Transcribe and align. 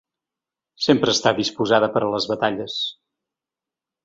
Sempre 0.85 1.13
està 1.17 1.33
disposada 1.41 1.91
per 1.99 2.03
a 2.07 2.09
les 2.15 2.27
batalles. 2.33 2.79